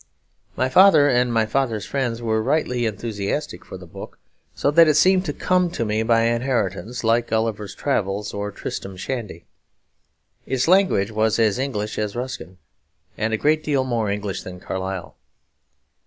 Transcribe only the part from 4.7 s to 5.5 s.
that it seemed to